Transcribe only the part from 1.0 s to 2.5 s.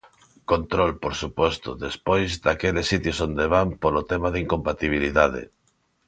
por suposto, despois,